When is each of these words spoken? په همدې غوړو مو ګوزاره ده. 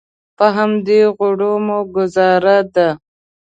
په 0.37 0.45
همدې 0.57 0.99
غوړو 1.15 1.53
مو 1.65 1.79
ګوزاره 1.95 2.57
ده. 2.75 2.89